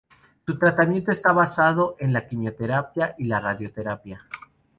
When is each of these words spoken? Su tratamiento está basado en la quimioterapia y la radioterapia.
Su 0.47 0.57
tratamiento 0.57 1.11
está 1.11 1.31
basado 1.31 1.95
en 1.99 2.11
la 2.11 2.25
quimioterapia 2.27 3.13
y 3.19 3.25
la 3.25 3.39
radioterapia. 3.39 4.25